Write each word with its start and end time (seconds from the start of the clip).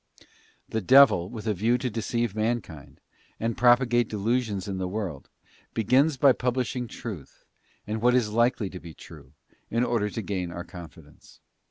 The 0.67 0.81
devil 0.81 1.29
with 1.29 1.45
a 1.45 1.53
view 1.53 1.77
to 1.77 1.87
deceive 1.87 2.33
mankind, 2.35 2.99
and 3.39 3.55
propagate 3.55 4.07
delusions 4.09 4.67
in 4.67 4.79
the 4.79 4.87
world, 4.87 5.29
begins 5.75 6.17
by 6.17 6.31
publishing 6.31 6.87
truth, 6.87 7.45
and 7.85 8.01
what 8.01 8.15
is 8.15 8.31
likely 8.31 8.71
to 8.71 8.79
be 8.79 8.95
true, 8.95 9.33
in 9.69 9.83
order 9.83 10.09
to 10.09 10.23
gain 10.23 10.49
our 10.51 10.63
confidence. 10.63 11.39